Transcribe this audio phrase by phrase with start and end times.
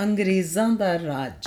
[0.00, 1.46] ਅੰਗਰੇਜ਼ਾਂ ਦਾ ਰਾਜ।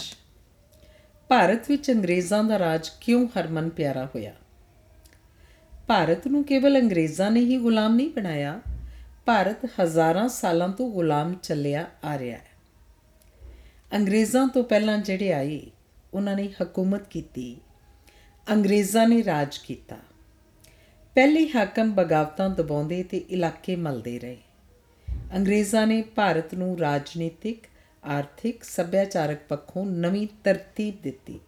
[1.28, 4.34] ਭਾਰਤ ਵਿੱਚ ਅੰਗਰੇਜ਼ਾਂ ਦਾ ਰਾਜ ਕਿਉਂ ਹਰਮਨ ਪਿਆਰਾ ਹੋਇਆ?
[5.88, 8.62] ਭਾਰਤ ਨੂੰ ਕੇਵਲ ਅੰਗਰੇਜ਼ਾਂ ਨੇ ਹੀ ਗੁਲਾਮ ਨਹੀਂ ਬਣਾਇਆ,
[9.26, 12.50] ਭਾਰਤ ਹਜ਼ਾਰਾਂ ਸਾਲਾਂ ਤੋਂ ਗੁਲਾਮ ਚੱਲਿਆ ਆ ਰਿਹਾ ਹੈ।
[13.94, 15.62] ਅੰਗਰੇਜ਼ਾਂ ਤੋਂ ਪਹਿਲਾਂ ਜਿਹੜੇ ਆਏ,
[16.14, 17.58] ਉਹਨਾਂ ਨੇ ਹਕੂਮਤ ਕੀਤੀ,
[18.52, 19.98] ਅੰਗਰੇਜ਼ਾਂ ਨੇ ਰਾਜ ਕੀਤਾ।
[21.16, 24.38] ਪਹਿਲੇ ਹਾਕਮ ਬਗਾਵਤਾਂ ਦਬਾਉਂਦੇ ਤੇ ਇਲਾਕੇ ਮਲਦੇ ਰਹੇ।
[25.36, 27.71] ਅੰਗਰੇਜ਼ਾਂ ਨੇ ਭਾਰਤ ਨੂੰ ਰਾਜਨੀਤਿਕ
[28.06, 31.40] ਆਰਥਿਕ ਸੱਭਿਆਚਾਰਕ ਪੱਖੋਂ ਨਵੀਂ ਤਰਤੀਬ ਦਿੱਤੀ।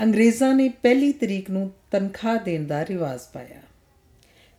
[0.00, 3.62] ਅੰਗਰੇਜ਼ਾਂ ਨੇ ਪਹਿਲੀ ਤਰੀਕ ਨੂੰ ਤਨਖਾਹ ਦੇਣ ਦਾ ਰਿਵਾਜ ਪਾਇਆ।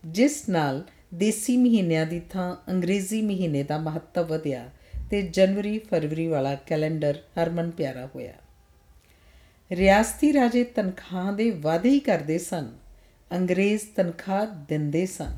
[0.05, 4.69] ਜਿਸ ਨਾਲ ਦੇਸੀ ਮਹੀਨਿਆਂ ਦੀ ਥਾਂ ਅੰਗਰੇਜ਼ੀ ਮਹੀਨੇ ਦਾ ਮਹੱਤਵ ਵਧਿਆ
[5.11, 8.33] ਤੇ ਜਨਵਰੀ, ਫਰਵਰੀ ਵਾਲਾ ਕੈਲੰਡਰ ਹਰਮਨ ਪਿਆਰਾ ਹੋਇਆ।
[9.71, 12.77] ਰਿਆਸਤੀ ਰਾਜੇ ਤਨਖਾਹ ਦੇ ਵਾਅਦੇ ਹੀ ਕਰਦੇ ਸਨ।
[13.31, 15.37] ਅੰਗਰੇਜ਼ ਤਨਖਾਹ ਦਿੰਦੇ ਸਨ।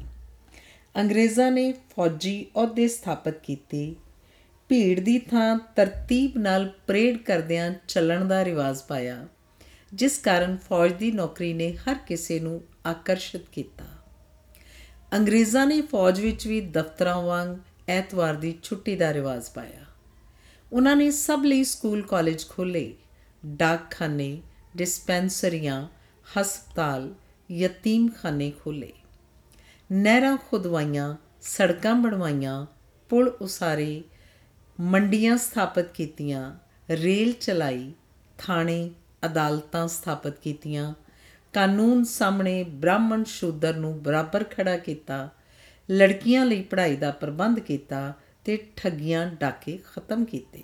[0.95, 3.95] ਅੰਗਰੇਜ਼ਾਂ ਨੇ ਫੌਜੀ ਅਹੁਦੇ ਸਥਾਪਿਤ ਕੀਤੇ
[4.71, 9.27] ਭੀੜ ਦੀ ਥਾਂ ਤਰਤੀਬ ਨਾਲ ਪਰੇਡ ਕਰਦਿਆਂ ਚੱਲਣ ਦਾ ਰਿਵਾਜ ਪਾਇਆ,
[9.93, 13.85] ਜਿਸ ਕਾਰਨ ਫੌਜ ਦੀ ਨੌਕਰੀ ਨੇ ਹਰ ਕਿਸੇ ਨੂੰ ਆਕਰਸ਼ਿਤ ਕੀਤਾ।
[15.13, 19.85] ਅੰਗਰੇਜ਼ਾਂ ਨੇ ਫੌਜ ਵਿੱਚ ਵੀ ਦਫ਼ਤਰਾਂ ਵਾਂਗ ਐਤਵਾਰ ਦੀ ਛੁੱਟੀ ਦਾ ਰਿਵਾਜ ਪਾਇਆ।
[20.71, 22.93] ਉਹਨਾਂ ਨੇ ਸਭ ਲਈ ਸਕੂਲ ਕਾਲਜ ਖੋਲ੍ਹੇ,
[23.45, 24.41] ਡਾਕਖਾਨੇ,
[24.77, 25.87] ਡਿਸਪੈਂਸਰੀਆਂ,
[26.39, 27.13] ਹਸਪਤਾਲ,
[27.51, 28.93] ਯਤੀਮਖਾਨੇ ਖੋਲ੍ਹੇ।
[29.91, 32.65] ਨਹਿਰਾਂ ਖੁਦਵਾਈਆਂ, ਸੜਕਾਂ ਬਣਵਾਈਆਂ,
[33.09, 34.03] ਪੁਲ ਉਸਾਰੇ
[34.81, 36.55] ਮੰਡੀਆਂ ਸਥਾਪਿਤ ਕੀਤੀਆਂ,
[36.89, 37.93] ਰੇਲ ਚਲਾਈ,
[38.37, 38.91] ਥਾਣੇ,
[39.25, 40.93] ਅਦਾਲਤਾਂ ਸਥਾਪਿਤ ਕੀਤੀਆਂ।
[41.53, 45.29] ਕਾਨੂੰਨ ਸਾਹਮਣੇ ਬ੍ਰਾਹਮਣ ਸ਼ੂਦਰ ਨੂੰ ਬਰਾਬਰ ਖੜਾ ਕੀਤਾ,
[45.91, 48.13] ਲੜਕੀਆਂ ਲਈ ਪੜ੍ਹਾਈ ਦਾ ਪ੍ਰਬੰਧ ਕੀਤਾ
[48.45, 50.63] ਤੇ ਠੱਗੀਆਂ ਡਾਕੇ ਖਤਮ ਕੀਤੇ।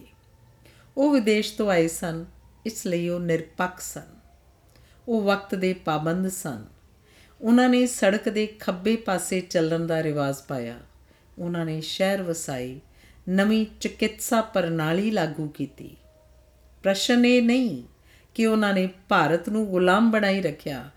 [0.97, 2.25] ਉਹ ਵਿਦੇਸ਼ ਤੋਂ ਆਏ ਸਨ,
[2.65, 4.19] ਇਸ ਲਈ ਉਹ ਨਿਰਪੱਖ ਸਨ।
[5.07, 6.65] ਉਹ ਵਕਤ ਦੇ ਪਾਬੰਦ ਸਨ।
[7.41, 10.79] ਉਹਨਾਂ ਨੇ ਸੜਕ ਦੇ ਖੱਬੇ ਪਾਸੇ ਚੱਲਣ ਦਾ ਰਿਵਾਜ ਪਾਇਆ।
[11.37, 12.81] ਉਹਨਾਂ ਨੇ ਸ਼ਹਿਰ ਵਸਾਈ
[13.29, 15.95] ਨਵੀਂ ਚਿਕਿਤਸਾ ਪ੍ਰਣਾਲੀ ਲਾਗੂ ਕੀਤੀ।
[16.83, 17.83] ਪ੍ਰਸ਼ਨ ਇਹ ਨਹੀਂ
[18.35, 20.89] ਕਿ ਉਹਨਾਂ ਨੇ ਭਾਰਤ ਨੂੰ ਗੁਲਾਮ ਬਣਾਈ ਰੱਖਿਆ।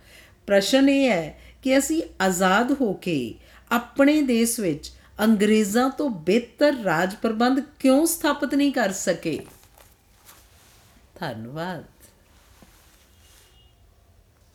[0.47, 3.35] ਪ੍ਰਸ਼ਨ ਇਹ ਹੈ ਕਿ ਅਸੀਂ ਆਜ਼ਾਦ ਹੋ ਕੇ
[3.71, 9.47] ਆਪਣੇ ਦੇਸ਼ ਵਿੱਚ ਅੰਗਰੇਜ਼ਾਂ ਤੋਂ ਬਿਹਤਰ ਰਾਜ ਪ੍ਰਬੰਧ ਕਿਉਂ ਸਥਾਪਿਤ ਨਹੀਂ ਕਰ ਸਕੇ?
[11.21, 11.85] ਧੰਨਵਾਦ।